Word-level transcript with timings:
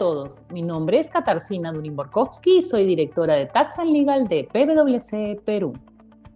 todos, 0.00 0.44
mi 0.50 0.62
nombre 0.62 0.98
es 0.98 1.10
Katarzyna 1.10 1.74
Durin-Borkowski 1.74 2.60
y 2.60 2.62
soy 2.62 2.86
directora 2.86 3.34
de 3.34 3.44
Tax 3.44 3.80
and 3.80 3.90
Legal 3.90 4.28
de 4.28 4.48
PwC 4.50 5.42
Perú. 5.44 5.74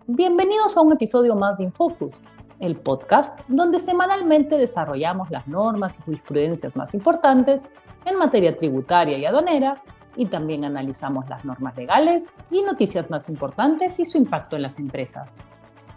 Bienvenidos 0.06 0.76
a 0.76 0.82
un 0.82 0.92
episodio 0.92 1.34
más 1.34 1.56
de 1.56 1.64
Infocus, 1.64 2.24
el 2.60 2.76
podcast 2.76 3.40
donde 3.48 3.80
semanalmente 3.80 4.58
desarrollamos 4.58 5.30
las 5.30 5.48
normas 5.48 5.98
y 5.98 6.02
jurisprudencias 6.02 6.76
más 6.76 6.92
importantes 6.92 7.64
en 8.04 8.18
materia 8.18 8.54
tributaria 8.54 9.16
y 9.16 9.24
aduanera 9.24 9.82
y 10.14 10.26
también 10.26 10.66
analizamos 10.66 11.26
las 11.30 11.42
normas 11.46 11.74
legales 11.74 12.34
y 12.50 12.60
noticias 12.60 13.08
más 13.08 13.30
importantes 13.30 13.98
y 13.98 14.04
su 14.04 14.18
impacto 14.18 14.56
en 14.56 14.62
las 14.62 14.78
empresas. 14.78 15.38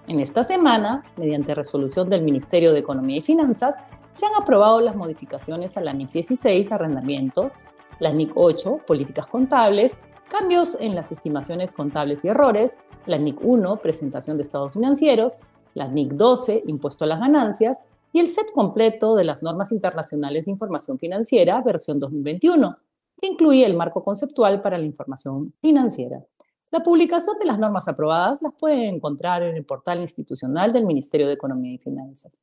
En 0.07 0.21
esta 0.21 0.45
semana, 0.45 1.03
mediante 1.17 1.53
resolución 1.53 2.07
del 2.07 2.21
Ministerio 2.21 2.71
de 2.71 2.79
Economía 2.79 3.17
y 3.17 3.23
Finanzas, 3.23 3.75
se 4.17 4.25
han 4.25 4.33
aprobado 4.35 4.81
las 4.81 4.95
modificaciones 4.95 5.77
a 5.77 5.81
la 5.81 5.93
NIC 5.93 6.11
16, 6.11 6.71
arrendamientos, 6.71 7.51
la 7.99 8.11
NIC 8.11 8.31
8, 8.33 8.79
políticas 8.87 9.27
contables, 9.27 9.99
cambios 10.27 10.75
en 10.79 10.95
las 10.95 11.11
estimaciones 11.11 11.71
contables 11.71 12.25
y 12.25 12.29
errores, 12.29 12.79
la 13.05 13.19
NIC 13.19 13.37
1, 13.43 13.77
presentación 13.77 14.37
de 14.37 14.43
estados 14.43 14.73
financieros, 14.73 15.37
la 15.75 15.87
NIC 15.87 16.13
12, 16.13 16.63
impuesto 16.65 17.03
a 17.03 17.07
las 17.07 17.19
ganancias, 17.19 17.79
y 18.11 18.19
el 18.19 18.29
set 18.29 18.51
completo 18.53 19.15
de 19.15 19.23
las 19.23 19.43
normas 19.43 19.71
internacionales 19.71 20.45
de 20.45 20.51
información 20.51 20.97
financiera, 20.97 21.61
versión 21.61 21.99
2021, 21.99 22.75
que 23.21 23.27
incluye 23.27 23.67
el 23.67 23.77
marco 23.77 24.03
conceptual 24.03 24.63
para 24.63 24.79
la 24.79 24.85
información 24.85 25.53
financiera. 25.61 26.23
La 26.71 26.81
publicación 26.81 27.37
de 27.37 27.45
las 27.45 27.59
normas 27.59 27.87
aprobadas 27.87 28.41
las 28.41 28.55
pueden 28.55 28.95
encontrar 28.95 29.43
en 29.43 29.55
el 29.55 29.63
portal 29.63 30.01
institucional 30.01 30.73
del 30.73 30.85
Ministerio 30.85 31.27
de 31.27 31.33
Economía 31.33 31.75
y 31.75 31.77
Finanzas. 31.77 32.41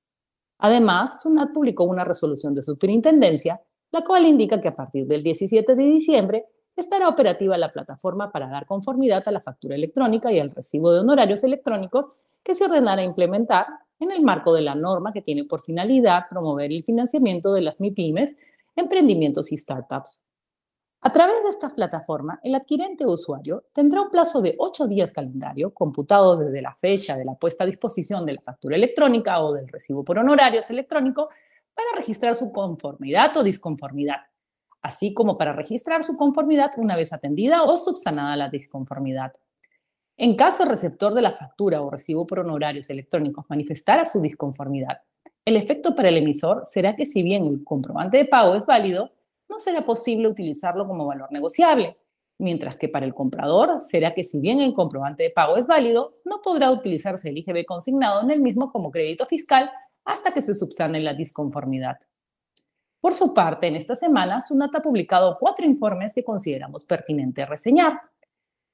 Además, 0.58 1.22
SUNAT 1.22 1.52
publicó 1.52 1.84
una 1.84 2.04
resolución 2.04 2.54
de 2.54 2.62
superintendencia, 2.62 3.60
la 3.90 4.02
cual 4.02 4.26
indica 4.26 4.60
que 4.60 4.68
a 4.68 4.76
partir 4.76 5.06
del 5.06 5.22
17 5.22 5.74
de 5.74 5.84
diciembre 5.84 6.46
estará 6.76 7.08
operativa 7.08 7.56
la 7.56 7.72
plataforma 7.72 8.32
para 8.32 8.48
dar 8.48 8.66
conformidad 8.66 9.22
a 9.26 9.30
la 9.30 9.40
factura 9.40 9.76
electrónica 9.76 10.32
y 10.32 10.40
al 10.40 10.50
recibo 10.50 10.92
de 10.92 11.00
honorarios 11.00 11.44
electrónicos 11.44 12.08
que 12.42 12.54
se 12.54 12.64
ordenará 12.64 13.02
implementar 13.02 13.66
en 14.00 14.10
el 14.10 14.22
marco 14.22 14.52
de 14.52 14.62
la 14.62 14.74
norma 14.74 15.12
que 15.12 15.22
tiene 15.22 15.44
por 15.44 15.62
finalidad 15.62 16.24
promover 16.28 16.72
el 16.72 16.84
financiamiento 16.84 17.52
de 17.52 17.60
las 17.62 17.78
MIPIMES, 17.78 18.36
emprendimientos 18.76 19.52
y 19.52 19.56
startups. 19.56 20.24
A 21.06 21.12
través 21.12 21.42
de 21.42 21.50
esta 21.50 21.68
plataforma, 21.68 22.40
el 22.42 22.54
adquirente 22.54 23.04
usuario 23.04 23.66
tendrá 23.74 24.00
un 24.00 24.10
plazo 24.10 24.40
de 24.40 24.54
ocho 24.58 24.86
días 24.86 25.12
calendario, 25.12 25.74
computados 25.74 26.40
desde 26.40 26.62
la 26.62 26.74
fecha 26.76 27.14
de 27.14 27.26
la 27.26 27.34
puesta 27.34 27.64
a 27.64 27.66
disposición 27.66 28.24
de 28.24 28.32
la 28.32 28.40
factura 28.40 28.74
electrónica 28.76 29.38
o 29.42 29.52
del 29.52 29.68
recibo 29.68 30.02
por 30.02 30.18
honorarios 30.18 30.70
electrónico, 30.70 31.28
para 31.74 31.88
registrar 31.94 32.36
su 32.36 32.50
conformidad 32.50 33.36
o 33.36 33.42
disconformidad, 33.42 34.16
así 34.80 35.12
como 35.12 35.36
para 35.36 35.52
registrar 35.52 36.02
su 36.04 36.16
conformidad 36.16 36.70
una 36.78 36.96
vez 36.96 37.12
atendida 37.12 37.64
o 37.64 37.76
subsanada 37.76 38.34
la 38.34 38.48
disconformidad. 38.48 39.34
En 40.16 40.36
caso 40.36 40.64
receptor 40.64 41.12
de 41.12 41.20
la 41.20 41.32
factura 41.32 41.82
o 41.82 41.90
recibo 41.90 42.26
por 42.26 42.38
honorarios 42.38 42.88
electrónicos 42.88 43.44
manifestara 43.50 44.06
su 44.06 44.22
disconformidad, 44.22 45.02
el 45.44 45.56
efecto 45.56 45.94
para 45.94 46.08
el 46.08 46.16
emisor 46.16 46.62
será 46.64 46.96
que 46.96 47.04
si 47.04 47.22
bien 47.22 47.44
el 47.44 47.62
comprobante 47.62 48.16
de 48.16 48.24
pago 48.24 48.54
es 48.54 48.64
válido, 48.64 49.10
no 49.54 49.60
será 49.60 49.84
posible 49.84 50.26
utilizarlo 50.26 50.84
como 50.86 51.06
valor 51.06 51.30
negociable, 51.30 51.96
mientras 52.38 52.76
que 52.76 52.88
para 52.88 53.06
el 53.06 53.14
comprador 53.14 53.80
será 53.82 54.12
que 54.12 54.24
si 54.24 54.40
bien 54.40 54.60
el 54.60 54.74
comprobante 54.74 55.22
de 55.22 55.30
pago 55.30 55.56
es 55.56 55.68
válido, 55.68 56.16
no 56.24 56.42
podrá 56.42 56.72
utilizarse 56.72 57.28
el 57.28 57.38
IGB 57.38 57.64
consignado 57.64 58.20
en 58.22 58.32
el 58.32 58.40
mismo 58.40 58.72
como 58.72 58.90
crédito 58.90 59.26
fiscal 59.26 59.70
hasta 60.04 60.34
que 60.34 60.42
se 60.42 60.54
subsane 60.54 60.98
la 60.98 61.14
disconformidad. 61.14 61.98
Por 63.00 63.14
su 63.14 63.32
parte, 63.32 63.68
en 63.68 63.76
esta 63.76 63.94
semana, 63.94 64.40
SUNAT 64.40 64.74
ha 64.74 64.82
publicado 64.82 65.36
cuatro 65.38 65.64
informes 65.66 66.14
que 66.14 66.24
consideramos 66.24 66.84
pertinente 66.84 67.46
reseñar. 67.46 68.00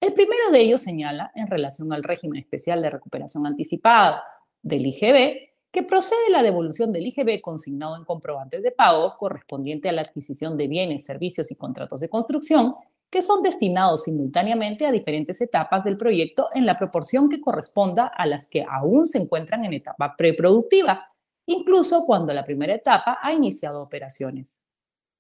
El 0.01 0.15
primero 0.15 0.51
de 0.51 0.61
ellos 0.61 0.81
señala, 0.81 1.31
en 1.35 1.47
relación 1.47 1.93
al 1.93 2.03
régimen 2.03 2.41
especial 2.41 2.81
de 2.81 2.89
recuperación 2.89 3.47
anticipada 3.47 4.23
del 4.63 4.87
IGB, 4.87 5.50
que 5.73 5.83
procede 5.83 6.31
la 6.31 6.43
devolución 6.43 6.93
del 6.93 7.07
IGB 7.07 7.41
consignado 7.41 7.97
en 7.97 8.05
comprobantes 8.05 8.63
de 8.63 8.73
pago 8.73 9.17
correspondiente 9.19 9.89
a 9.89 9.93
la 9.93 10.03
adquisición 10.03 10.57
de 10.57 10.67
bienes, 10.67 11.05
servicios 11.05 11.51
y 11.51 11.57
contratos 11.57 12.01
de 12.01 12.09
construcción 12.09 12.75
que 13.11 13.23
son 13.23 13.43
destinados 13.43 14.05
simultáneamente 14.05 14.87
a 14.87 14.93
diferentes 14.93 15.41
etapas 15.41 15.85
del 15.85 15.97
proyecto 15.97 16.49
en 16.55 16.65
la 16.65 16.79
proporción 16.79 17.29
que 17.29 17.41
corresponda 17.41 18.07
a 18.07 18.25
las 18.25 18.47
que 18.47 18.65
aún 18.69 19.05
se 19.07 19.19
encuentran 19.19 19.65
en 19.65 19.73
etapa 19.73 20.15
preproductiva, 20.17 21.09
incluso 21.47 22.07
cuando 22.07 22.33
la 22.33 22.45
primera 22.45 22.75
etapa 22.75 23.19
ha 23.21 23.33
iniciado 23.33 23.83
operaciones. 23.83 24.61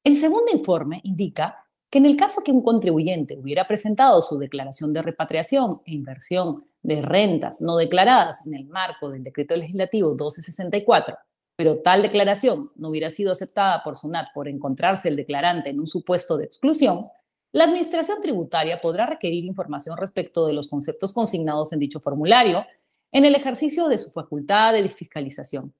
El 0.05 0.16
segundo 0.16 0.53
informe 0.53 1.00
indica 1.03 1.66
que 1.91 1.99
en 1.99 2.06
el 2.06 2.16
caso 2.16 2.43
que 2.44 2.53
un 2.53 2.62
contribuyente 2.62 3.37
hubiera 3.37 3.66
presentado 3.66 4.21
su 4.22 4.39
declaración 4.39 4.93
de 4.93 5.03
repatriación 5.03 5.83
e 5.84 5.93
inversión 5.93 6.65
de 6.83 7.03
rentas 7.03 7.61
no 7.61 7.77
declaradas 7.77 8.47
en 8.47 8.55
el 8.55 8.67
marco 8.67 9.11
del 9.11 9.25
decreto 9.25 9.57
legislativo 9.57 10.11
1264, 10.11 11.17
pero 11.57 11.81
tal 11.83 12.03
declaración 12.03 12.71
no 12.77 12.89
hubiera 12.89 13.11
sido 13.11 13.33
aceptada 13.33 13.83
por 13.83 13.97
SUNAT 13.97 14.29
por 14.33 14.49
encontrarse 14.49 15.09
el 15.09 15.17
declarante 15.17 15.71
en 15.71 15.81
un 15.81 15.87
supuesto 15.87 16.39
de 16.39 16.47
exclusión, 16.47 17.09
la 17.53 17.65
Administración 17.65 18.21
Tributaria 18.23 18.81
podrá 18.81 19.07
requerir 19.07 19.45
información 19.45 19.97
respecto 19.97 20.47
de 20.47 20.53
los 20.53 20.69
conceptos 20.69 21.13
consignados 21.13 21.73
en 21.73 21.81
dicho 21.81 21.99
formulario 21.99 22.65
en 23.11 23.25
el 23.25 23.35
ejercicio 23.35 23.89
de 23.89 23.99
su 23.99 24.13
facultad 24.13 24.73
de 24.73 24.89
fiscalización, 24.89 25.75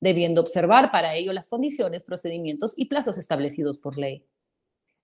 debiendo 0.00 0.40
observar 0.40 0.90
para 0.90 1.14
ello 1.14 1.34
las 1.34 1.48
condiciones, 1.48 2.04
procedimientos 2.04 2.72
y 2.76 2.86
plazos 2.86 3.18
establecidos 3.18 3.76
por 3.76 3.98
ley. 3.98 4.24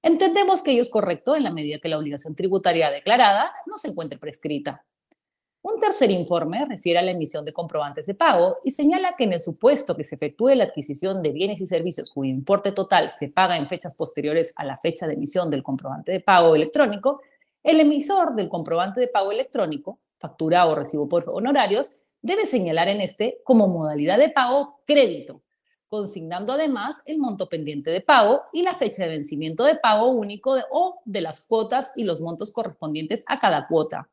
Entendemos 0.02 0.62
que 0.62 0.72
ello 0.72 0.82
es 0.82 0.90
correcto 0.90 1.36
en 1.36 1.44
la 1.44 1.52
medida 1.52 1.80
que 1.80 1.88
la 1.88 1.98
obligación 1.98 2.34
tributaria 2.34 2.90
declarada 2.90 3.52
no 3.66 3.76
se 3.76 3.88
encuentre 3.88 4.18
prescrita. 4.18 4.86
Un 5.68 5.80
tercer 5.80 6.12
informe 6.12 6.64
refiere 6.64 7.00
a 7.00 7.02
la 7.02 7.10
emisión 7.10 7.44
de 7.44 7.52
comprobantes 7.52 8.06
de 8.06 8.14
pago 8.14 8.58
y 8.62 8.70
señala 8.70 9.16
que 9.18 9.24
en 9.24 9.32
el 9.32 9.40
supuesto 9.40 9.96
que 9.96 10.04
se 10.04 10.14
efectúe 10.14 10.50
la 10.50 10.62
adquisición 10.62 11.24
de 11.24 11.32
bienes 11.32 11.60
y 11.60 11.66
servicios 11.66 12.08
cuyo 12.08 12.30
importe 12.30 12.70
total 12.70 13.10
se 13.10 13.30
paga 13.30 13.56
en 13.56 13.68
fechas 13.68 13.96
posteriores 13.96 14.52
a 14.54 14.64
la 14.64 14.78
fecha 14.78 15.08
de 15.08 15.14
emisión 15.14 15.50
del 15.50 15.64
comprobante 15.64 16.12
de 16.12 16.20
pago 16.20 16.54
electrónico, 16.54 17.20
el 17.64 17.80
emisor 17.80 18.36
del 18.36 18.48
comprobante 18.48 19.00
de 19.00 19.08
pago 19.08 19.32
electrónico, 19.32 19.98
factura 20.18 20.66
o 20.66 20.76
recibo 20.76 21.08
por 21.08 21.24
honorarios, 21.26 21.90
debe 22.22 22.46
señalar 22.46 22.86
en 22.86 23.00
este 23.00 23.40
como 23.42 23.66
modalidad 23.66 24.18
de 24.18 24.28
pago 24.28 24.82
crédito, 24.86 25.42
consignando 25.88 26.52
además 26.52 27.02
el 27.06 27.18
monto 27.18 27.48
pendiente 27.48 27.90
de 27.90 28.02
pago 28.02 28.42
y 28.52 28.62
la 28.62 28.76
fecha 28.76 29.02
de 29.02 29.08
vencimiento 29.08 29.64
de 29.64 29.74
pago 29.74 30.10
único 30.10 30.56
o 30.70 31.00
de 31.04 31.22
las 31.22 31.40
cuotas 31.40 31.90
y 31.96 32.04
los 32.04 32.20
montos 32.20 32.52
correspondientes 32.52 33.24
a 33.26 33.40
cada 33.40 33.66
cuota. 33.66 34.08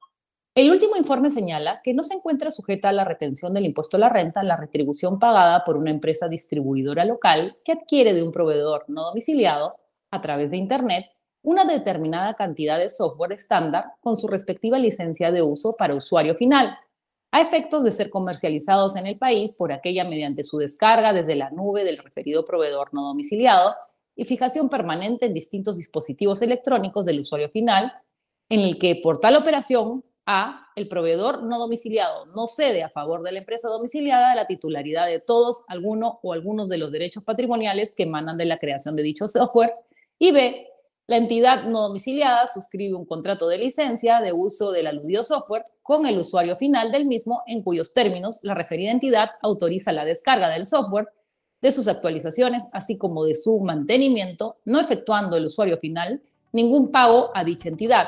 El 0.55 0.69
último 0.69 0.95
informe 0.95 1.31
señala 1.31 1.81
que 1.83 1.95
no 1.95 2.03
se 2.03 2.13
encuentra 2.13 2.51
sujeta 2.51 2.89
a 2.89 2.93
la 2.93 3.03
retención 3.03 3.55
del 3.55 3.65
impuesto 3.65 3.97
a 3.97 3.99
la 3.99 4.09
renta 4.09 4.43
la 4.43 4.55
retribución 4.55 5.17
pagada 5.17 5.63
por 5.63 5.77
una 5.77 5.89
empresa 5.89 6.27
distribuidora 6.27 7.05
local 7.05 7.57
que 7.65 7.71
adquiere 7.71 8.13
de 8.13 8.21
un 8.21 8.31
proveedor 8.31 8.85
no 8.87 9.01
domiciliado 9.01 9.77
a 10.11 10.21
través 10.21 10.51
de 10.51 10.57
Internet 10.57 11.07
una 11.41 11.65
determinada 11.65 12.35
cantidad 12.35 12.77
de 12.77 12.91
software 12.91 13.31
estándar 13.31 13.93
con 13.99 14.15
su 14.15 14.27
respectiva 14.27 14.77
licencia 14.77 15.31
de 15.31 15.41
uso 15.41 15.75
para 15.75 15.95
usuario 15.95 16.35
final, 16.35 16.77
a 17.31 17.41
efectos 17.41 17.83
de 17.83 17.89
ser 17.89 18.11
comercializados 18.11 18.95
en 18.95 19.07
el 19.07 19.17
país 19.17 19.53
por 19.53 19.73
aquella 19.73 20.03
mediante 20.03 20.43
su 20.43 20.59
descarga 20.59 21.13
desde 21.13 21.35
la 21.35 21.49
nube 21.49 21.83
del 21.83 21.97
referido 21.97 22.45
proveedor 22.45 22.93
no 22.93 23.01
domiciliado 23.01 23.73
y 24.15 24.25
fijación 24.25 24.69
permanente 24.69 25.25
en 25.25 25.33
distintos 25.33 25.77
dispositivos 25.77 26.43
electrónicos 26.43 27.07
del 27.07 27.21
usuario 27.21 27.49
final, 27.49 27.91
en 28.49 28.59
el 28.59 28.77
que 28.77 28.99
por 29.01 29.17
tal 29.17 29.35
operación 29.35 30.03
a 30.25 30.67
el 30.75 30.87
proveedor 30.87 31.43
no 31.43 31.59
domiciliado. 31.59 32.25
No 32.27 32.47
cede 32.47 32.83
a 32.83 32.89
favor 32.89 33.23
de 33.23 33.31
la 33.31 33.39
empresa 33.39 33.69
domiciliada 33.69 34.35
la 34.35 34.47
titularidad 34.47 35.07
de 35.07 35.19
todos, 35.19 35.63
alguno 35.67 36.19
o 36.23 36.33
algunos 36.33 36.69
de 36.69 36.77
los 36.77 36.91
derechos 36.91 37.23
patrimoniales 37.23 37.93
que 37.93 38.03
emanan 38.03 38.37
de 38.37 38.45
la 38.45 38.57
creación 38.57 38.95
de 38.95 39.03
dicho 39.03 39.27
software. 39.27 39.73
Y 40.19 40.31
B, 40.31 40.67
la 41.05 41.17
entidad 41.17 41.63
no 41.63 41.81
domiciliada 41.81 42.47
suscribe 42.47 42.93
un 42.93 43.05
contrato 43.05 43.49
de 43.49 43.57
licencia 43.57 44.21
de 44.21 44.31
uso 44.31 44.71
del 44.71 44.87
aludido 44.87 45.23
software 45.23 45.63
con 45.81 46.05
el 46.05 46.17
usuario 46.17 46.55
final 46.55 46.93
del 46.93 47.05
mismo, 47.05 47.43
en 47.45 47.61
cuyos 47.61 47.93
términos 47.93 48.39
la 48.41 48.53
referida 48.53 48.89
entidad 48.89 49.31
autoriza 49.41 49.91
la 49.91 50.05
descarga 50.05 50.47
del 50.47 50.65
software, 50.65 51.09
de 51.61 51.71
sus 51.73 51.87
actualizaciones, 51.87 52.67
así 52.71 52.97
como 52.97 53.25
de 53.25 53.35
su 53.35 53.59
mantenimiento, 53.59 54.57
no 54.65 54.79
efectuando 54.79 55.35
el 55.35 55.45
usuario 55.45 55.77
final 55.77 56.21
ningún 56.53 56.91
pago 56.91 57.31
a 57.33 57.43
dicha 57.43 57.67
entidad, 57.67 58.07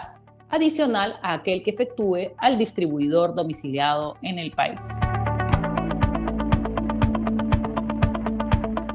adicional 0.50 1.16
a 1.22 1.34
aquel 1.34 1.64
que 1.64 1.72
efectúe 1.72 2.34
al 2.38 2.58
distribuidor 2.58 3.34
domiciliado 3.34 4.18
en 4.22 4.40
el 4.40 4.52
país. 4.52 4.80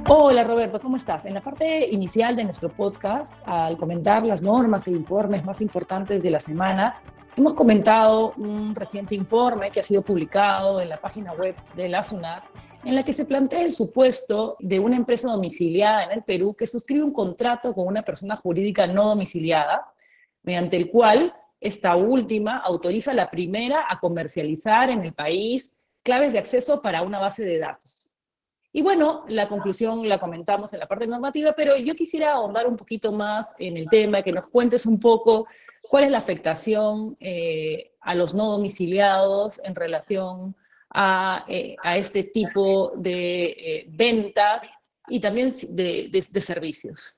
Hola 0.08 0.42
Roberto, 0.42 0.80
¿cómo 0.80 0.96
estás? 0.96 1.26
En 1.26 1.34
la 1.34 1.40
parte 1.40 1.88
inicial 1.88 2.34
de 2.34 2.42
nuestro 2.42 2.68
podcast, 2.68 3.34
al 3.46 3.76
comentar 3.76 4.24
las 4.24 4.42
normas 4.42 4.88
e 4.88 4.90
informes 4.90 5.44
más 5.44 5.60
importantes 5.60 6.22
de 6.22 6.30
la 6.30 6.40
semana, 6.40 7.00
hemos 7.36 7.54
comentado 7.54 8.32
un 8.36 8.74
reciente 8.74 9.14
informe 9.14 9.70
que 9.70 9.80
ha 9.80 9.84
sido 9.84 10.02
publicado 10.02 10.80
en 10.80 10.88
la 10.88 10.96
página 10.96 11.32
web 11.34 11.54
de 11.76 11.88
la 11.88 12.02
SUNAT 12.02 12.42
en 12.84 12.94
la 12.94 13.02
que 13.02 13.12
se 13.12 13.24
plantea 13.24 13.62
el 13.62 13.72
supuesto 13.72 14.56
de 14.58 14.80
una 14.80 14.96
empresa 14.96 15.28
domiciliada 15.28 16.04
en 16.04 16.12
el 16.12 16.22
Perú 16.22 16.54
que 16.54 16.66
suscribe 16.66 17.04
un 17.04 17.12
contrato 17.12 17.74
con 17.74 17.86
una 17.86 18.02
persona 18.02 18.36
jurídica 18.36 18.86
no 18.86 19.08
domiciliada, 19.08 19.92
mediante 20.42 20.76
el 20.76 20.90
cual 20.90 21.34
esta 21.60 21.96
última 21.96 22.58
autoriza 22.58 23.12
la 23.12 23.30
primera 23.30 23.84
a 23.88 24.00
comercializar 24.00 24.90
en 24.90 25.04
el 25.04 25.12
país 25.12 25.72
claves 26.02 26.32
de 26.32 26.38
acceso 26.38 26.80
para 26.80 27.02
una 27.02 27.18
base 27.18 27.44
de 27.44 27.58
datos. 27.58 28.10
Y 28.72 28.82
bueno, 28.82 29.24
la 29.28 29.48
conclusión 29.48 30.08
la 30.08 30.18
comentamos 30.18 30.72
en 30.72 30.80
la 30.80 30.86
parte 30.86 31.06
normativa, 31.06 31.52
pero 31.56 31.76
yo 31.76 31.94
quisiera 31.94 32.32
ahondar 32.32 32.66
un 32.68 32.76
poquito 32.76 33.10
más 33.10 33.54
en 33.58 33.76
el 33.76 33.88
tema, 33.88 34.22
que 34.22 34.32
nos 34.32 34.48
cuentes 34.48 34.86
un 34.86 35.00
poco 35.00 35.46
cuál 35.82 36.04
es 36.04 36.10
la 36.10 36.18
afectación 36.18 37.16
eh, 37.18 37.92
a 38.00 38.14
los 38.14 38.32
no 38.32 38.46
domiciliados 38.46 39.60
en 39.64 39.74
relación 39.74 40.54
a, 40.90 41.44
eh, 41.48 41.76
este 41.96 42.24
tipo 42.24 42.92
de 42.96 43.44
eh, 43.44 43.86
ventas 43.90 44.70
y 45.08 45.18
también 45.18 45.52
de, 45.70 46.40
servicios. 46.40 47.16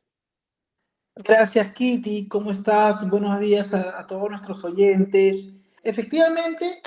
Gracias, 1.17 1.75
Kitty. 1.75 2.27
¿Cómo 2.27 2.51
estás? 2.51 3.09
Buenos 3.09 3.39
días 3.39 3.75
a, 3.75 4.01
a 4.01 4.07
todos 4.07 4.31
nuestros 4.31 4.65
oyentes. 4.65 5.53
Efectivamente, 5.85 6.81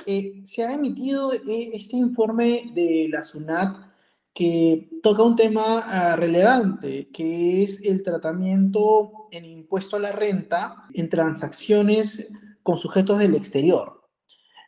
se 0.44 0.64
ha 0.64 0.72
emitido 0.72 1.32
este 1.32 1.96
informe 1.96 2.72
de 2.74 3.08
la 3.08 3.22
SUNAT 3.22 3.86
que 4.34 4.90
toca 5.00 5.22
un 5.22 5.36
tema 5.36 5.78
ah, 5.86 6.16
relevante, 6.16 7.08
que 7.12 7.62
es 7.62 7.80
el 7.82 8.02
tratamiento 8.02 9.28
en 9.30 9.44
impuesto 9.44 9.96
a 9.96 10.00
la 10.00 10.12
renta 10.12 10.88
en 10.92 11.08
transacciones 11.08 12.26
con 12.64 12.78
sujetos 12.78 13.20
del 13.20 13.36
exterior. 13.36 14.02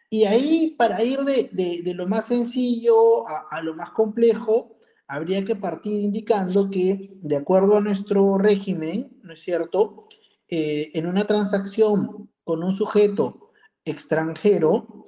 Y 0.09 0.25
ahí, 0.25 0.77
para 0.79 1.03
ir 1.03 1.21
de, 1.21 1.51
de, 1.53 1.95
lo 1.95 2.07
más 2.07 2.27
sencillo 2.27 3.29
a, 3.29 3.47
a, 3.51 3.61
lo 3.61 3.75
más 3.75 3.91
complejo, 3.91 4.78
habría 5.09 5.43
que 5.45 5.57
partir 5.57 6.01
indicando 6.03 6.71
que, 6.71 7.11
de 7.23 7.37
acuerdo 7.37 7.79
a 7.79 7.81
nuestro 7.81 8.37
régimen, 8.37 9.19
¿no 9.23 9.33
es 9.33 9.41
cierto?, 9.41 10.07
eh, 10.51 10.91
en 10.95 11.07
una 11.07 11.27
transacción 11.27 12.31
con 12.45 12.63
un 12.63 12.75
sujeto 12.75 13.51
extranjero, 13.85 15.07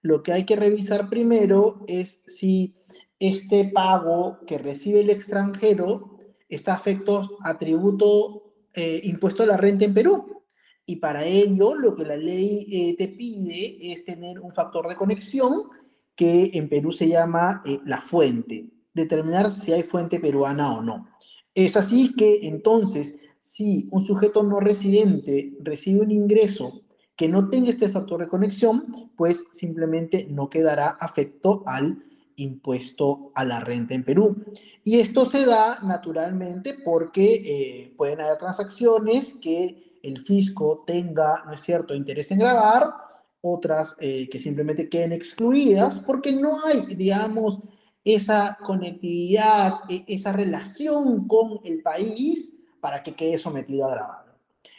lo 0.00 0.22
que 0.22 0.32
hay 0.32 0.44
que 0.44 0.56
revisar 0.56 1.08
primero 1.08 1.84
es 1.86 2.20
si 2.26 2.76
este 3.18 3.66
pago 3.66 4.38
que 4.46 4.58
recibe 4.58 5.02
el 5.02 5.10
extranjero 5.10 6.18
está 6.48 6.74
afecto 6.74 7.38
a 7.42 7.58
tributo 7.58 8.54
eh, 8.74 9.00
impuesto 9.04 9.42
a 9.42 9.46
la 9.46 9.56
renta 9.56 9.84
en 9.84 9.94
Perú. 9.94 10.44
Y 10.84 10.96
para 10.96 11.24
ello 11.24 11.74
lo 11.74 11.94
que 11.94 12.04
la 12.04 12.16
ley 12.16 12.66
eh, 12.70 12.96
te 12.96 13.08
pide 13.08 13.92
es 13.92 14.04
tener 14.04 14.40
un 14.40 14.52
factor 14.52 14.88
de 14.88 14.96
conexión 14.96 15.68
que 16.16 16.50
en 16.54 16.68
Perú 16.68 16.90
se 16.92 17.08
llama 17.08 17.62
la 17.86 18.02
fuente, 18.02 18.68
determinar 18.94 19.50
si 19.50 19.72
hay 19.72 19.82
fuente 19.82 20.20
peruana 20.20 20.74
o 20.74 20.82
no. 20.82 21.08
Es 21.54 21.76
así 21.76 22.12
que 22.16 22.40
entonces, 22.46 23.14
si 23.40 23.88
un 23.90 24.02
sujeto 24.02 24.42
no 24.42 24.60
residente 24.60 25.52
recibe 25.60 26.00
un 26.00 26.10
ingreso 26.10 26.82
que 27.16 27.28
no 27.28 27.48
tenga 27.50 27.70
este 27.70 27.88
factor 27.88 28.20
de 28.20 28.28
conexión, 28.28 29.10
pues 29.16 29.44
simplemente 29.52 30.26
no 30.30 30.48
quedará 30.48 30.88
afecto 30.88 31.62
al 31.66 32.02
impuesto 32.36 33.30
a 33.34 33.44
la 33.44 33.60
renta 33.60 33.94
en 33.94 34.04
Perú. 34.04 34.44
Y 34.84 34.98
esto 34.98 35.26
se 35.26 35.44
da 35.44 35.78
naturalmente 35.82 36.76
porque 36.84 37.34
eh, 37.34 37.94
pueden 37.96 38.20
haber 38.20 38.38
transacciones 38.38 39.34
que 39.34 39.98
el 40.02 40.24
fisco 40.24 40.82
tenga, 40.86 41.44
¿no 41.46 41.52
es 41.52 41.60
cierto?, 41.60 41.94
interés 41.94 42.30
en 42.30 42.38
grabar, 42.38 42.92
otras 43.40 43.94
eh, 43.98 44.28
que 44.30 44.38
simplemente 44.38 44.88
queden 44.88 45.12
excluidas 45.12 45.98
porque 45.98 46.32
no 46.32 46.64
hay, 46.64 46.94
digamos, 46.94 47.60
esa 48.04 48.58
conectividad, 48.64 49.80
e, 49.88 50.04
esa 50.08 50.32
relación 50.32 51.26
con 51.28 51.60
el 51.64 51.82
país 51.82 52.52
para 52.80 53.02
que 53.02 53.14
quede 53.14 53.38
sometido 53.38 53.86
a 53.86 53.90
grabar. 53.90 54.36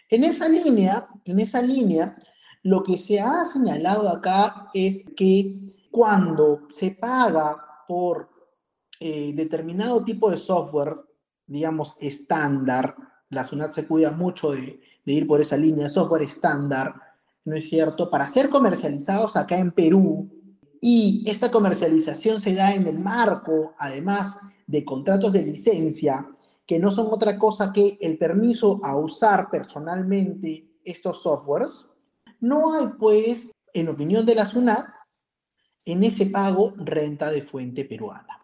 En 0.10 0.24
esa 0.24 0.48
línea, 0.48 1.08
en 1.26 1.40
esa 1.40 1.62
línea, 1.62 2.16
lo 2.64 2.84
que 2.84 2.98
se 2.98 3.20
ha 3.20 3.46
señalado 3.46 4.10
acá 4.10 4.70
es 4.74 5.04
que 5.16 5.88
cuando 5.92 6.68
se 6.70 6.92
paga 6.92 7.58
por 7.88 8.30
eh, 9.00 9.32
determinado 9.34 10.04
tipo 10.04 10.30
de 10.30 10.38
software, 10.38 10.98
digamos, 11.46 11.96
estándar, 12.00 12.96
la 13.30 13.44
SUNAT 13.44 13.72
se 13.72 13.88
cuida 13.88 14.12
mucho 14.12 14.52
de, 14.52 14.82
de 15.06 15.14
ir 15.14 15.28
por 15.28 15.42
esa 15.42 15.58
línea 15.58 15.90
software 15.90 16.24
estándar, 16.24 16.96
¿no 17.46 17.56
es 17.56 17.70
cierto?, 17.70 18.10
para 18.10 18.30
ser 18.30 18.50
comercializados 18.50 19.36
acá 19.36 19.58
en 19.58 19.72
Perú, 19.72 20.33
y 20.86 21.24
esta 21.28 21.50
comercialización 21.50 22.42
se 22.42 22.54
da 22.54 22.76
en 22.76 22.86
el 22.88 23.00
marco, 23.00 23.74
además, 23.78 24.36
de 24.68 24.84
contratos 24.84 25.32
de 25.32 25.42
licencia, 25.42 26.28
que 26.68 26.78
no 26.78 26.92
son 26.92 27.08
otra 27.10 27.40
cosa 27.40 27.72
que 27.72 27.98
el 28.02 28.18
permiso 28.18 28.82
a 28.84 28.98
usar 28.98 29.50
personalmente 29.50 30.68
estos 30.84 31.24
softwares, 31.24 31.86
no 32.42 32.74
hay, 32.74 32.88
pues, 33.00 33.48
en 33.74 33.88
opinión 33.88 34.26
de 34.26 34.36
la 34.36 34.46
SUNAT, 34.46 34.86
en 35.86 36.04
ese 36.04 36.26
pago 36.26 36.74
renta 36.76 37.32
de 37.32 37.44
fuente 37.44 37.86
peruana. 37.86 38.38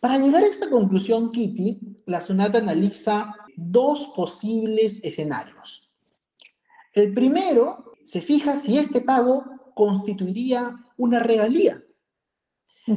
Para 0.00 0.18
llegar 0.18 0.42
a 0.42 0.48
esta 0.48 0.68
conclusión, 0.68 1.30
Kitty, 1.30 2.02
la 2.06 2.20
SUNAT 2.20 2.56
analiza 2.56 3.36
dos 3.56 4.10
posibles 4.16 4.98
escenarios. 5.04 5.88
El 6.92 7.14
primero 7.14 7.92
se 8.04 8.20
fija 8.20 8.56
si 8.56 8.78
este 8.78 9.00
pago 9.00 9.44
constituiría 9.78 10.76
una 10.96 11.20
regalía. 11.20 11.80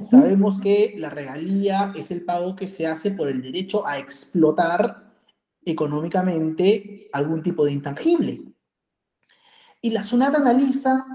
Sabemos 0.04 0.60
que 0.60 0.96
la 0.98 1.12
regalía 1.12 1.94
es 1.96 2.10
el 2.10 2.26
pago 2.26 2.56
que 2.56 2.68
se 2.68 2.88
hace 2.88 3.12
por 3.12 3.28
el 3.28 3.40
derecho 3.40 3.86
a 3.86 4.00
explotar 4.00 5.14
económicamente 5.64 7.08
algún 7.14 7.44
tipo 7.44 7.66
de 7.66 7.74
intangible. 7.74 8.42
Y 9.80 9.92
la 9.92 10.04
SUNAT 10.04 10.38
analiza 10.38 11.06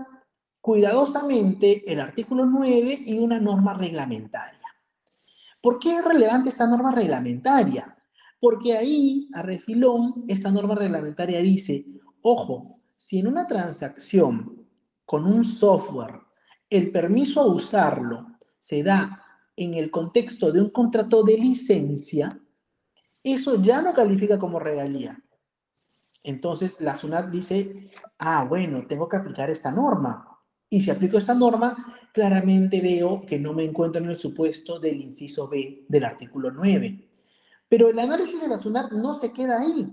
cuidadosamente 0.60 1.82
el 1.92 1.98
artículo 1.98 2.46
9 2.46 3.02
y 3.04 3.18
una 3.18 3.40
norma 3.40 3.74
reglamentaria. 3.74 4.68
¿Por 5.60 5.80
qué 5.80 5.96
es 5.96 6.04
relevante 6.04 6.50
esta 6.50 6.68
norma 6.68 6.92
reglamentaria? 6.92 7.98
Porque 8.38 8.76
ahí, 8.76 9.28
a 9.34 9.42
refilón, 9.42 10.26
esta 10.28 10.48
norma 10.52 10.76
reglamentaria 10.76 11.42
dice, 11.42 11.84
ojo, 12.22 12.78
si 12.96 13.18
en 13.18 13.26
una 13.26 13.48
transacción 13.48 14.55
con 15.06 15.24
un 15.24 15.44
software 15.44 16.26
el 16.68 16.90
permiso 16.90 17.40
a 17.40 17.46
usarlo 17.46 18.26
se 18.58 18.82
da 18.82 19.22
en 19.56 19.74
el 19.74 19.90
contexto 19.90 20.52
de 20.52 20.60
un 20.60 20.70
contrato 20.70 21.22
de 21.22 21.38
licencia, 21.38 22.38
eso 23.22 23.62
ya 23.62 23.80
no 23.80 23.94
califica 23.94 24.38
como 24.38 24.58
regalía. 24.58 25.22
Entonces 26.22 26.76
la 26.80 26.96
SUNAT 26.96 27.30
dice, 27.30 27.90
ah, 28.18 28.44
bueno, 28.44 28.86
tengo 28.88 29.08
que 29.08 29.16
aplicar 29.16 29.48
esta 29.48 29.70
norma. 29.70 30.28
Y 30.68 30.82
si 30.82 30.90
aplico 30.90 31.18
esta 31.18 31.34
norma, 31.34 31.76
claramente 32.12 32.80
veo 32.80 33.24
que 33.24 33.38
no 33.38 33.52
me 33.52 33.64
encuentro 33.64 34.02
en 34.02 34.10
el 34.10 34.18
supuesto 34.18 34.80
del 34.80 35.00
inciso 35.00 35.48
B 35.48 35.84
del 35.88 36.04
artículo 36.04 36.50
9. 36.50 37.08
Pero 37.68 37.88
el 37.88 37.98
análisis 37.98 38.40
de 38.40 38.48
la 38.48 38.58
SUNAT 38.58 38.90
no 38.92 39.14
se 39.14 39.32
queda 39.32 39.60
ahí 39.60 39.88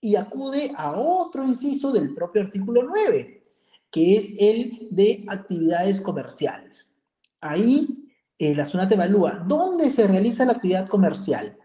y 0.00 0.16
acude 0.16 0.72
a 0.76 0.92
otro 0.92 1.44
inciso 1.44 1.92
del 1.92 2.12
propio 2.14 2.42
artículo 2.42 2.82
9, 2.82 3.45
que 3.90 4.16
es 4.16 4.30
el 4.38 4.88
de 4.90 5.24
actividades 5.28 6.00
comerciales. 6.00 6.92
Ahí 7.40 8.06
eh, 8.38 8.54
la 8.54 8.66
SUNAT 8.66 8.92
evalúa 8.92 9.44
dónde 9.46 9.90
se 9.90 10.06
realiza 10.06 10.44
la 10.44 10.52
actividad 10.52 10.88
comercial. 10.88 11.56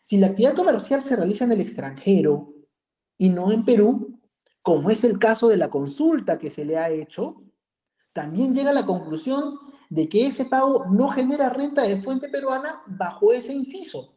Si 0.00 0.16
la 0.18 0.28
actividad 0.28 0.54
comercial 0.54 1.02
se 1.02 1.16
realiza 1.16 1.44
en 1.44 1.52
el 1.52 1.60
extranjero 1.60 2.52
y 3.18 3.30
no 3.30 3.50
en 3.50 3.64
Perú, 3.64 4.20
como 4.62 4.90
es 4.90 5.02
el 5.04 5.18
caso 5.18 5.48
de 5.48 5.56
la 5.56 5.70
consulta 5.70 6.38
que 6.38 6.50
se 6.50 6.64
le 6.64 6.78
ha 6.78 6.90
hecho, 6.90 7.42
también 8.12 8.54
llega 8.54 8.70
a 8.70 8.74
la 8.74 8.86
conclusión 8.86 9.58
de 9.90 10.08
que 10.08 10.26
ese 10.26 10.44
pago 10.44 10.84
no 10.90 11.08
genera 11.08 11.50
renta 11.50 11.82
de 11.82 12.00
fuente 12.00 12.28
peruana 12.28 12.82
bajo 12.86 13.32
ese 13.32 13.52
inciso. 13.52 14.14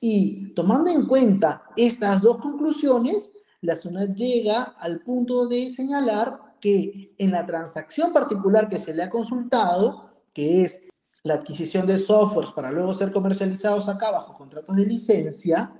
Y 0.00 0.52
tomando 0.54 0.90
en 0.90 1.06
cuenta 1.06 1.62
estas 1.76 2.22
dos 2.22 2.38
conclusiones, 2.38 3.32
la 3.60 3.76
SUNAT 3.76 4.14
llega 4.14 4.62
al 4.78 5.00
punto 5.00 5.46
de 5.46 5.70
señalar 5.70 6.51
que 6.62 7.12
en 7.18 7.32
la 7.32 7.44
transacción 7.44 8.12
particular 8.12 8.68
que 8.68 8.78
se 8.78 8.94
le 8.94 9.02
ha 9.02 9.10
consultado, 9.10 10.22
que 10.32 10.62
es 10.62 10.80
la 11.24 11.34
adquisición 11.34 11.86
de 11.88 11.98
softwares 11.98 12.52
para 12.52 12.70
luego 12.70 12.94
ser 12.94 13.12
comercializados 13.12 13.88
acá 13.88 14.12
bajo 14.12 14.38
contratos 14.38 14.76
de 14.76 14.86
licencia, 14.86 15.72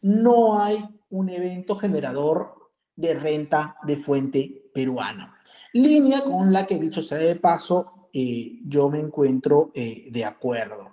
no 0.00 0.60
hay 0.60 0.84
un 1.10 1.28
evento 1.28 1.76
generador 1.76 2.52
de 2.96 3.14
renta 3.14 3.76
de 3.84 3.96
fuente 3.96 4.64
peruana. 4.74 5.36
Línea 5.72 6.22
con 6.22 6.52
la 6.52 6.66
que, 6.66 6.78
dicho 6.78 7.00
sea 7.00 7.18
de 7.18 7.36
paso, 7.36 8.08
eh, 8.12 8.58
yo 8.66 8.90
me 8.90 8.98
encuentro 8.98 9.70
eh, 9.72 10.08
de 10.10 10.24
acuerdo. 10.24 10.90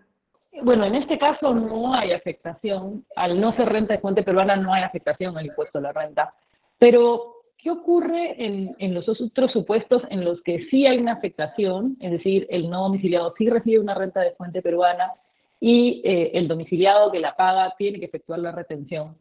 Bueno, 0.62 0.86
en 0.86 0.96
este 0.96 1.18
caso 1.18 1.54
no 1.54 1.96
hay 1.96 2.12
afectación, 2.12 3.06
al 3.16 3.42
no 3.42 3.56
ser 3.56 3.70
renta 3.70 3.94
de 3.94 4.00
fuente 4.00 4.22
peruana 4.22 4.56
no 4.56 4.72
hay 4.72 4.84
afectación 4.84 5.36
al 5.36 5.48
impuesto 5.48 5.80
a 5.80 5.82
la 5.82 5.94
renta, 5.94 6.32
pero 6.78 7.39
¿qué 7.62 7.72
ocurre 7.72 8.36
en, 8.38 8.94
los 8.94 9.08
otros 9.10 9.52
supuestos 9.52 10.04
en 10.10 10.24
los 10.24 10.42
que 10.42 10.66
sí 10.70 10.88
hay 10.88 10.98
una 10.98 11.14
afectación? 11.14 11.98
Es 12.00 12.12
decir, 12.12 12.48
el 12.50 12.70
no 12.70 12.84
domiciliado 12.84 13.34
sí 13.38 13.50
recibe 13.50 13.80
una 13.80 13.96
renta 13.96 14.22
de 14.22 14.32
fuente 14.32 14.62
peruana 14.62 15.14
y 15.60 16.02
eh, 16.06 16.32
el 16.36 16.48
domiciliado 16.48 17.12
que 17.12 17.20
la 17.20 17.36
paga 17.36 17.76
tiene 17.78 18.00
que 18.00 18.06
efectuar 18.06 18.40
la 18.40 18.54
retención. 18.54 19.18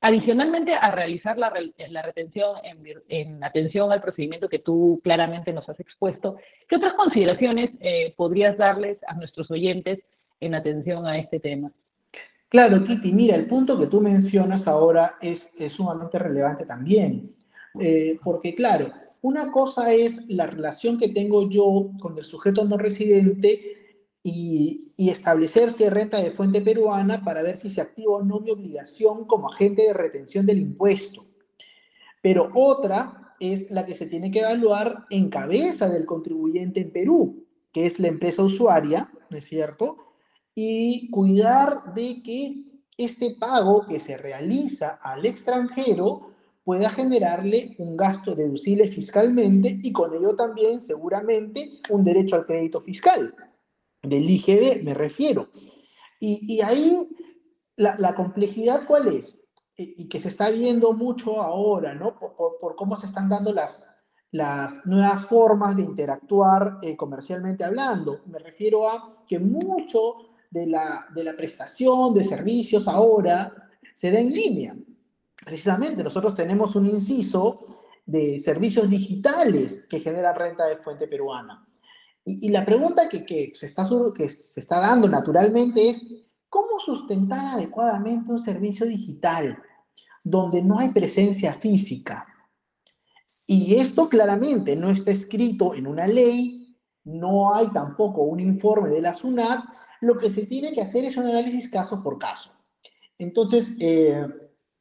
Adicionalmente 0.00 0.74
a 0.74 0.90
realizar 0.90 1.38
la, 1.38 1.50
retención 1.50 2.56
en, 2.64 2.82
en, 3.08 3.44
atención 3.44 3.92
al 3.92 4.00
procedimiento 4.00 4.48
que 4.48 4.58
tú 4.58 5.00
claramente 5.04 5.52
nos 5.52 5.68
has 5.68 5.78
expuesto, 5.78 6.38
¿qué 6.68 6.76
otras 6.76 6.94
consideraciones 6.94 7.70
eh, 7.80 8.12
podrías 8.16 8.56
darles 8.56 8.98
a 9.06 9.14
nuestros 9.14 9.48
oyentes 9.50 10.00
en 10.40 10.56
atención 10.56 11.06
a 11.06 11.18
este 11.18 11.38
tema? 11.38 11.70
Claro, 12.48 12.82
Kitty, 12.84 13.12
mira, 13.12 13.36
el 13.36 13.46
punto 13.46 13.78
que 13.78 13.86
tú 13.86 14.00
mencionas 14.00 14.66
ahora 14.66 15.14
es 15.20 15.52
sumamente 15.68 16.18
relevante 16.18 16.66
también, 16.66 17.32
eh, 17.80 18.18
porque 18.22 18.54
claro, 18.54 18.92
una 19.22 19.52
cosa 19.52 19.92
es 19.92 20.26
la 20.28 20.46
relación 20.46 20.98
que 20.98 21.08
tengo 21.08 21.48
yo 21.48 21.92
con 22.00 22.18
el 22.18 22.24
sujeto 22.24 22.64
no 22.64 22.76
residente 22.76 23.82
y, 24.22 24.78
establecer 24.96 25.72
si 25.72 25.88
renta 25.88 26.22
de 26.22 26.30
fuente 26.30 26.60
peruana 26.60 27.24
para 27.24 27.42
ver 27.42 27.56
si 27.56 27.68
se 27.70 27.80
activa 27.80 28.12
o 28.12 28.22
no 28.22 28.38
mi 28.38 28.50
obligación 28.50 29.26
como 29.26 29.50
agente 29.50 29.82
de 29.82 29.92
retención 29.92 30.46
del 30.46 30.60
impuesto. 30.60 31.26
Pero 32.22 32.50
otra 32.54 33.34
es 33.40 33.68
la 33.68 33.84
que 33.84 33.96
se 33.96 34.06
tiene 34.06 34.30
que 34.30 34.38
evaluar 34.38 35.06
en 35.10 35.28
cabeza 35.28 35.88
del 35.88 36.06
contribuyente 36.06 36.80
en 36.80 36.92
Perú, 36.92 37.44
que 37.72 37.84
es 37.84 37.98
la 37.98 38.06
empresa 38.06 38.44
usuaria, 38.44 39.12
¿no 39.28 39.38
es 39.38 39.44
cierto? 39.44 39.96
Y 40.54 41.10
cuidar 41.10 41.92
de 41.92 42.22
que 42.22 42.62
este 42.96 43.34
pago 43.38 43.86
que 43.88 43.98
se 43.98 44.16
realiza 44.16 45.00
al 45.02 45.26
extranjero 45.26 46.31
pueda 46.64 46.90
generarle 46.90 47.74
un 47.78 47.96
gasto 47.96 48.34
deducible 48.34 48.88
fiscalmente 48.88 49.78
y 49.82 49.92
con 49.92 50.14
ello 50.14 50.36
también 50.36 50.80
seguramente 50.80 51.80
un 51.90 52.04
derecho 52.04 52.36
al 52.36 52.44
crédito 52.44 52.80
fiscal 52.80 53.34
del 54.02 54.28
IGB, 54.28 54.82
me 54.82 54.94
refiero. 54.94 55.48
Y, 56.20 56.60
ahí 56.60 57.08
la, 57.76 58.14
complejidad 58.14 58.86
cuál 58.86 59.08
es, 59.08 59.40
y 59.76 60.08
que 60.08 60.20
se 60.20 60.28
está 60.28 60.50
viendo 60.50 60.92
mucho 60.92 61.42
ahora, 61.42 61.94
¿no? 61.94 62.16
Por, 62.16 62.76
cómo 62.76 62.94
se 62.94 63.06
están 63.06 63.28
dando 63.28 63.52
las, 63.52 63.84
las 64.30 64.86
nuevas 64.86 65.26
formas 65.26 65.76
de 65.76 65.82
interactuar 65.82 66.78
eh, 66.82 66.96
comercialmente 66.96 67.64
hablando. 67.64 68.20
Me 68.26 68.38
refiero 68.38 68.88
a 68.88 69.24
que 69.26 69.40
mucho 69.40 70.16
de 70.50 70.66
la, 70.66 71.06
de 71.12 71.24
la 71.24 71.36
prestación 71.36 72.14
de 72.14 72.22
servicios 72.22 72.86
ahora 72.86 73.52
se 73.94 74.12
da 74.12 74.20
en 74.20 74.32
línea. 74.32 74.76
Precisamente, 75.44 76.04
nosotros 76.04 76.34
tenemos 76.34 76.76
un 76.76 76.88
inciso 76.88 77.66
de 78.06 78.38
servicios 78.38 78.88
digitales 78.88 79.86
que 79.88 80.00
genera 80.00 80.32
renta 80.32 80.66
de 80.66 80.76
fuente 80.76 81.08
peruana. 81.08 81.66
Y, 82.24 82.50
la 82.50 82.64
pregunta 82.64 83.08
que, 83.08 83.52
se 83.54 83.66
está, 83.66 83.84
que 84.14 84.28
se 84.28 84.60
está 84.60 84.78
dando 84.78 85.08
naturalmente 85.08 85.88
es, 85.88 86.04
¿cómo 86.48 86.78
sustentar 86.78 87.54
adecuadamente 87.54 88.30
un 88.30 88.38
servicio 88.38 88.86
digital 88.86 89.60
donde 90.22 90.62
no 90.62 90.78
hay 90.78 90.90
presencia 90.90 91.54
física? 91.54 92.26
Y 93.44 93.74
esto 93.74 94.08
claramente 94.08 94.76
no 94.76 94.88
está 94.90 95.10
escrito 95.10 95.74
en 95.74 95.88
una 95.88 96.06
ley, 96.06 96.78
no 97.02 97.52
hay 97.52 97.66
tampoco 97.72 98.22
un 98.22 98.38
informe 98.38 98.90
de 98.90 99.00
la 99.00 99.14
SUNAT, 99.14 99.64
lo 100.00 100.16
que 100.16 100.30
se 100.30 100.46
tiene 100.46 100.72
que 100.72 100.82
hacer 100.82 101.04
es 101.04 101.16
un 101.16 101.26
análisis 101.26 101.68
caso 101.68 102.02
por 102.04 102.18
caso. 102.18 102.52
Entonces, 103.18 103.74
eh, 103.80 104.24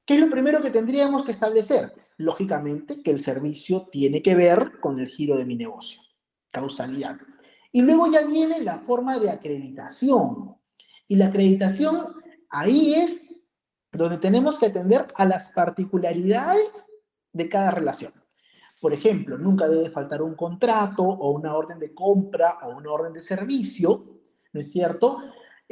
¿qué 0.05 0.15
es 0.15 0.19
lo 0.19 0.29
primero 0.29 0.61
que 0.61 0.69
tendríamos 0.69 1.25
que 1.25 1.31
establecer? 1.31 1.91
Lógicamente 2.17 3.01
que 3.03 3.11
el 3.11 3.21
servicio 3.21 3.87
tiene 3.91 4.21
que 4.21 4.35
ver 4.35 4.79
con 4.79 4.99
el 4.99 5.07
giro 5.07 5.37
de 5.37 5.45
mi 5.45 5.55
negocio, 5.55 6.01
causalidad. 6.51 7.17
Y 7.71 7.81
luego 7.81 8.11
ya 8.11 8.25
viene 8.25 8.61
la 8.61 8.79
forma 8.79 9.19
de 9.19 9.29
acreditación. 9.29 10.55
Y 11.07 11.15
la 11.15 11.27
acreditación 11.27 12.07
ahí 12.49 12.93
es 12.93 13.23
donde 13.91 14.17
tenemos 14.17 14.57
que 14.57 14.67
atender 14.67 15.07
a 15.15 15.25
las 15.25 15.49
particularidades 15.49 16.87
de 17.33 17.49
cada 17.49 17.71
relación. 17.71 18.13
Por 18.79 18.93
ejemplo, 18.93 19.37
nunca 19.37 19.67
debe 19.67 19.91
faltar 19.91 20.21
un 20.21 20.35
contrato 20.35 21.03
o 21.03 21.31
una 21.31 21.55
orden 21.55 21.79
de 21.79 21.93
compra 21.93 22.57
o 22.63 22.77
una 22.77 22.91
orden 22.91 23.13
de 23.13 23.21
servicio, 23.21 24.21
¿no 24.53 24.59
es 24.59 24.71
cierto? 24.71 25.19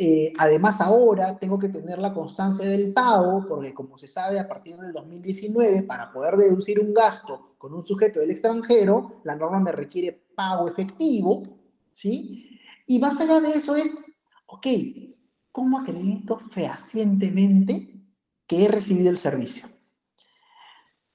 Eh, 0.02 0.32
además, 0.38 0.80
ahora 0.80 1.38
tengo 1.38 1.60
que 1.60 1.68
tener 1.68 2.00
la 2.00 2.14
constancia 2.14 2.66
del 2.66 2.94
pago, 2.94 3.46
porque 3.46 3.74
como 3.74 3.98
se 3.98 4.08
sabe, 4.08 4.40
a 4.40 4.48
partir 4.48 4.78
del 4.78 4.94
2019, 4.94 5.84
para 5.84 6.10
poder 6.14 6.38
deducir 6.38 6.80
un 6.80 6.94
gasto 6.94 7.56
con 7.58 7.74
un 7.74 7.84
sujeto 7.84 8.22
del 8.22 8.32
extranjero, 8.32 9.20
la 9.26 9.36
norma 9.36 9.60
me 9.60 9.74
requiere 9.74 10.14
pago 10.34 10.70
efectivo, 10.70 11.44
¿sí? 11.92 12.62
Y 12.86 12.98
más 12.98 13.20
allá 13.20 13.42
de 13.42 13.50
eso 13.50 13.76
es, 13.76 13.94
ok, 14.46 14.68
¿cómo 15.52 15.80
acredito 15.80 16.40
fehacientemente 16.50 18.02
que 18.48 18.64
he 18.64 18.68
recibido 18.70 19.10
el 19.10 19.18
servicio? 19.18 19.68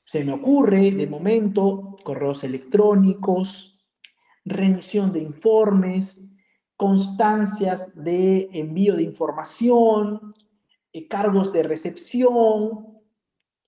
Se 0.05 0.23
me 0.27 0.33
ocurre, 0.33 0.91
de 0.91 1.07
momento, 1.07 1.97
correos 2.05 2.45
electrónicos, 2.45 3.83
remisión 4.45 5.11
de 5.11 5.21
informes, 5.21 6.21
constancias 6.77 7.95
de 7.95 8.49
envío 8.53 8.97
de 8.97 9.03
información, 9.03 10.35
eh, 10.93 11.09
cargos 11.09 11.53
de 11.53 11.63
recepción, 11.63 12.95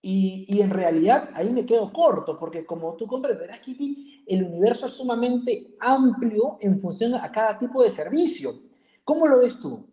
y, 0.09 0.61
en 0.61 0.71
realidad 0.71 1.31
ahí 1.35 1.51
me 1.51 1.67
quedo 1.67 1.93
corto, 1.93 2.39
porque 2.39 2.65
como 2.65 2.95
tú 2.95 3.09
comprenderás, 3.09 3.59
Kitty, 3.59 4.23
el 4.29 4.45
universo 4.45 4.87
es 4.87 4.93
sumamente 4.93 5.75
amplio 5.81 6.59
en 6.61 6.79
función 6.79 7.17
a 7.17 7.33
cada 7.33 7.59
tipo 7.59 7.83
de 7.83 7.91
servicio. 7.91 8.55
¿Cómo 9.03 9.27
lo 9.27 9.39
ves 9.39 9.59
tú? 9.59 9.85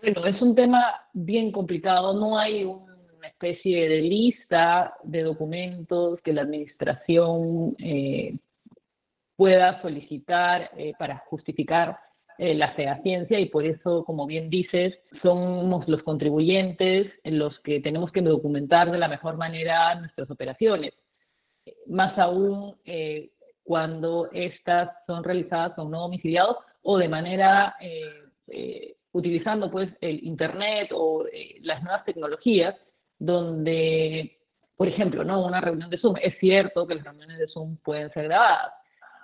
Bueno, 0.00 0.24
es 0.24 0.40
un 0.40 0.54
tema 0.54 0.84
bien 1.12 1.50
complicado. 1.50 2.14
No 2.14 2.38
hay 2.38 2.62
una 2.62 3.26
especie 3.26 3.88
de 3.88 4.02
lista 4.02 4.94
de 5.02 5.24
documentos 5.24 6.20
que 6.22 6.32
la 6.32 6.42
administración 6.42 7.74
eh, 7.78 8.36
pueda 9.36 9.80
solicitar 9.82 10.70
eh, 10.76 10.92
para 10.98 11.18
justificar 11.28 11.98
eh, 12.38 12.54
la 12.54 12.74
ciencia 13.02 13.38
y 13.38 13.46
por 13.46 13.64
eso, 13.64 14.04
como 14.04 14.26
bien 14.26 14.48
dices, 14.48 14.94
somos 15.22 15.86
los 15.86 16.02
contribuyentes 16.02 17.12
los 17.24 17.58
que 17.60 17.80
tenemos 17.80 18.10
que 18.10 18.22
documentar 18.22 18.90
de 18.90 18.98
la 18.98 19.06
mejor 19.08 19.36
manera 19.36 19.94
nuestras 19.96 20.30
operaciones. 20.30 20.94
Más 21.86 22.18
aún 22.18 22.74
eh, 22.84 23.30
cuando 23.62 24.28
estas 24.32 24.90
son 25.06 25.22
realizadas 25.22 25.74
con 25.74 25.90
no 25.90 26.00
domiciliados 26.00 26.56
o 26.82 26.98
de 26.98 27.08
manera 27.08 27.76
eh, 27.80 28.96
utilizando 29.12 29.70
pues 29.70 29.90
el 30.00 30.24
internet 30.24 30.90
o 30.92 31.24
las 31.60 31.82
nuevas 31.82 32.04
tecnologías 32.04 32.74
donde 33.18 34.38
por 34.76 34.88
ejemplo, 34.88 35.22
¿no? 35.22 35.44
Una 35.46 35.60
reunión 35.60 35.90
de 35.90 35.98
Zoom. 35.98 36.16
Es 36.20 36.36
cierto 36.40 36.88
que 36.88 36.96
las 36.96 37.04
reuniones 37.04 37.38
de 37.38 37.46
Zoom 37.46 37.76
pueden 37.76 38.10
ser 38.12 38.24
grabadas, 38.24 38.72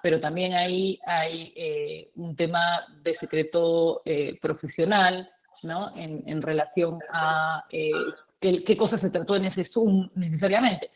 pero 0.02 0.20
también 0.20 0.52
ahí 0.54 0.98
hay 1.06 1.52
eh, 1.56 2.10
un 2.16 2.36
tema 2.36 2.86
de 3.02 3.16
secreto 3.18 4.02
eh, 4.04 4.38
profesional, 4.40 5.30
¿no? 5.62 5.92
En, 5.96 6.40
relación 6.40 6.98
a 7.12 7.64
eh, 7.70 7.90
qué, 8.40 8.62
qué 8.64 8.76
cosa 8.76 8.98
se 8.98 9.10
trató 9.10 9.36
en 9.36 9.46
ese 9.46 9.64
Zoom 9.72 10.08
necesariamente. 10.14 10.90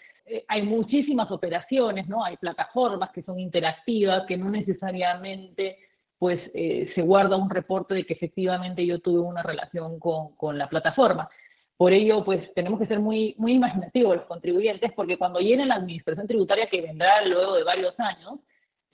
hay 0.49 0.63
muchísimas 0.63 1.31
operaciones, 1.31 2.09
¿no? 2.09 2.25
Hay 2.25 2.37
plataformas 2.37 3.11
que 3.11 3.23
son 3.23 3.41
interactivas, 3.41 4.25
que 4.27 4.37
no 4.37 4.51
necesariamente 4.51 5.79
pues 6.19 6.41
se 6.53 7.03
guarda 7.03 7.37
un 7.37 7.51
reporte 7.51 7.95
de 7.95 8.05
que 8.05 8.15
efectivamente 8.15 8.87
yo 8.87 9.01
tuve 9.01 9.19
una 9.19 9.43
relación 9.43 9.99
con, 9.99 10.37
con 10.37 10.57
la 10.57 10.69
plataforma. 10.69 11.29
Por 11.77 11.93
ello, 11.93 12.25
pues 12.25 12.55
tenemos 12.55 12.79
que 12.79 12.87
ser 12.87 13.01
muy, 13.01 13.35
muy 13.39 13.55
imaginativos 13.55 14.15
los 14.15 14.27
contribuyentes, 14.27 14.93
porque 14.93 15.19
cuando 15.19 15.41
llegue 15.41 15.67
la 15.67 15.75
administración 15.75 16.29
tributaria 16.29 16.69
que 16.69 16.81
vendrá 16.81 17.27
luego 17.27 17.55
de 17.57 17.65
varios 17.65 17.99
años, 17.99 18.39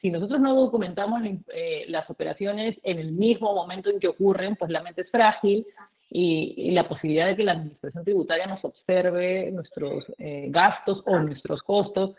si 0.00 0.11
nosotros 0.11 0.40
no 0.40 0.55
documentamos 0.55 1.23
eh, 1.52 1.85
las 1.88 2.09
operaciones 2.09 2.76
en 2.85 2.99
el 2.99 3.12
mismo 3.12 3.55
momento 3.55 3.90
en 3.90 3.99
que 3.99 4.09
ocurren, 4.09 4.57
pues 4.57 4.71
la 4.71 4.83
mente 4.83 5.02
es 5.02 5.11
frágil 5.11 5.67
y, 6.11 6.71
la 6.71 6.88
posibilidad 6.88 7.26
de 7.26 7.37
que 7.37 7.45
la 7.45 7.52
administración 7.52 8.05
tributaria 8.05 8.47
nos 8.47 8.64
observe 8.64 9.50
nuestros 9.50 10.05
eh, 10.19 10.47
gastos 10.50 11.02
o 11.07 11.19
nuestros 11.19 11.62
costos 11.62 12.14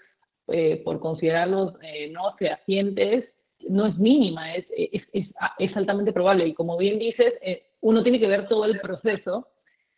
eh, 0.48 0.82
por 0.84 1.00
considerarlos 1.00 1.74
no 2.12 2.36
fehacientes 2.38 3.26
no 3.68 3.86
es 3.86 3.98
mínima, 3.98 4.56
es, 4.56 4.66
es, 4.72 5.04
es, 5.14 5.78
altamente 5.78 6.14
probable. 6.14 6.48
Y 6.48 6.54
como 6.54 6.78
bien 6.78 6.98
dices, 6.98 7.34
uno 7.82 8.04
tiene 8.04 8.20
que 8.20 8.28
ver 8.28 8.48
todo 8.48 8.64
el 8.64 8.80
proceso 8.80 9.50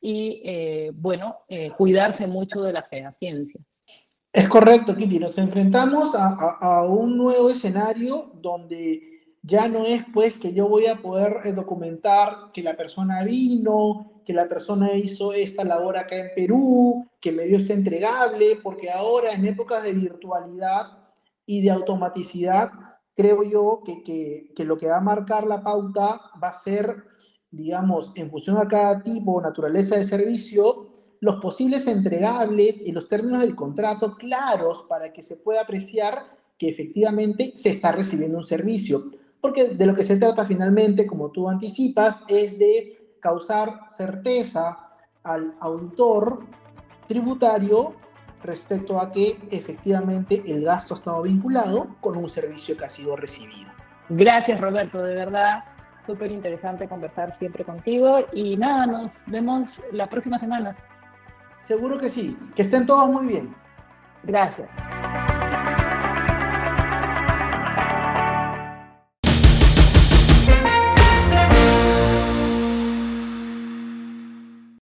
y, 0.02 0.90
bueno, 0.94 1.38
cuidarse 1.78 2.26
mucho 2.26 2.64
de 2.64 2.74
la 2.74 2.82
fehaciencia. 2.84 3.62
Es 4.34 4.48
correcto, 4.48 4.96
Kitty. 4.96 5.20
Nos 5.20 5.38
enfrentamos 5.38 6.14
a, 6.16 6.86
un 6.86 7.18
nuevo 7.18 7.50
escenario 7.50 8.32
donde 8.42 9.02
ya 9.44 9.68
no 9.68 9.86
es 9.86 10.04
pues 10.14 10.38
que 10.38 10.54
yo 10.54 10.70
voy 10.70 10.86
a 10.86 11.02
poder 11.02 11.38
eh, 11.44 11.52
documentar 11.52 12.52
que 12.54 12.64
la 12.64 12.78
persona 12.78 13.24
vino, 13.24 14.22
que 14.26 14.34
la 14.34 14.48
persona 14.48 14.94
hizo 14.94 15.34
esta 15.34 15.66
labor 15.66 15.98
acá 15.98 16.16
en 16.16 16.30
Perú, 16.34 17.10
que 17.20 17.34
me 17.34 17.46
dio 17.46 17.58
este 17.58 17.74
entregable, 17.74 18.58
porque 18.64 18.90
ahora 18.90 19.34
en 19.34 19.46
épocas 19.46 19.84
de 19.84 19.94
virtualidad 19.94 20.86
y 21.46 21.62
de 21.62 21.72
automaticidad, 21.72 22.72
creo 23.16 23.44
yo 23.44 23.82
que, 23.84 24.02
que 24.56 24.64
lo 24.64 24.78
que 24.78 24.88
va 24.88 24.98
a 24.98 25.02
marcar 25.02 25.46
la 25.46 25.62
pauta 25.62 26.22
va 26.42 26.50
a 26.50 26.54
ser 26.54 27.12
digamos, 27.52 28.14
en 28.16 28.32
función 28.32 28.58
a 28.58 28.68
cada 28.68 29.04
tipo 29.04 29.42
naturaleza 29.42 29.98
de 29.98 30.06
servicio, 30.06 30.90
los 31.22 31.36
posibles 31.36 31.88
entregables 31.88 32.82
y 32.82 32.92
los 32.92 33.08
términos 33.08 33.42
del 33.42 33.56
contrato 33.56 34.16
claros 34.16 34.86
para 34.90 35.13
que 35.13 35.24
se 35.24 35.38
pueda 35.38 35.62
apreciar 35.62 36.25
que 36.58 36.68
efectivamente 36.68 37.54
se 37.56 37.70
está 37.70 37.92
recibiendo 37.92 38.38
un 38.38 38.44
servicio. 38.44 39.12
Porque 39.40 39.70
de 39.70 39.86
lo 39.86 39.96
que 39.96 40.04
se 40.04 40.18
trata 40.18 40.46
finalmente, 40.46 41.08
como 41.08 41.32
tú 41.32 41.48
anticipas, 41.48 42.24
es 42.28 42.60
de 42.60 43.16
causar 43.20 43.82
certeza 43.96 44.90
al 45.24 45.54
autor 45.60 46.44
tributario 47.08 47.94
respecto 48.44 49.00
a 49.00 49.12
que 49.12 49.38
efectivamente 49.51 50.42
el 50.48 50.63
gasto 50.63 50.96
ha 50.96 50.98
estado 50.98 51.22
vinculado 51.22 51.98
con 52.01 52.18
un 52.18 52.30
servicio 52.30 52.75
que 52.75 52.86
ha 52.86 52.90
sido 52.90 53.16
recibido. 53.16 53.70
Gracias 54.10 54.60
Roberto, 54.60 55.04
de 55.04 55.13
verdad, 55.13 55.63
súper 56.08 56.32
interesante 56.32 56.88
conversar 56.88 57.38
siempre 57.38 57.63
contigo 57.63 58.25
y 58.34 58.58
nada, 58.58 58.88
nos 58.88 59.12
vemos 59.28 59.70
la 59.92 60.08
próxima 60.08 60.40
semana. 60.40 60.75
Seguro 61.62 62.00
que 62.00 62.10
sí, 62.10 62.36
que 62.56 62.63
estén 62.63 62.86
todos 62.86 63.08
muy 63.08 63.27
bien. 63.27 63.53
Gracias. 64.24 64.68